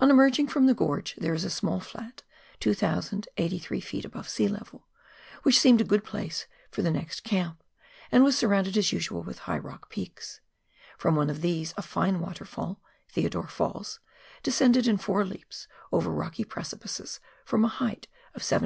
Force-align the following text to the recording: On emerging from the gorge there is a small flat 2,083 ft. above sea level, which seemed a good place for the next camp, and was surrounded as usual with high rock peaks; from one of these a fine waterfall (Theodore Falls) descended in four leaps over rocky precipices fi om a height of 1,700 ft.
On 0.00 0.10
emerging 0.10 0.48
from 0.48 0.64
the 0.64 0.72
gorge 0.72 1.14
there 1.18 1.34
is 1.34 1.44
a 1.44 1.50
small 1.50 1.78
flat 1.78 2.22
2,083 2.60 3.82
ft. 3.82 4.02
above 4.06 4.26
sea 4.26 4.48
level, 4.48 4.86
which 5.42 5.58
seemed 5.58 5.78
a 5.82 5.84
good 5.84 6.04
place 6.04 6.46
for 6.70 6.80
the 6.80 6.90
next 6.90 7.20
camp, 7.22 7.62
and 8.10 8.24
was 8.24 8.34
surrounded 8.38 8.78
as 8.78 8.94
usual 8.94 9.22
with 9.22 9.40
high 9.40 9.58
rock 9.58 9.90
peaks; 9.90 10.40
from 10.96 11.16
one 11.16 11.28
of 11.28 11.42
these 11.42 11.74
a 11.76 11.82
fine 11.82 12.18
waterfall 12.18 12.80
(Theodore 13.10 13.46
Falls) 13.46 14.00
descended 14.42 14.86
in 14.88 14.96
four 14.96 15.22
leaps 15.22 15.68
over 15.92 16.10
rocky 16.10 16.44
precipices 16.44 17.20
fi 17.44 17.56
om 17.58 17.66
a 17.66 17.68
height 17.68 18.06
of 18.34 18.40
1,700 18.40 18.40
ft. 18.40 18.60